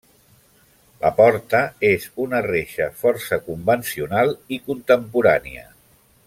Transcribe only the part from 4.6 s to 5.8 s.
contemporània.